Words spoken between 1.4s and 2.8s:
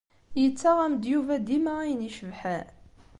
dima ayen icebḥen?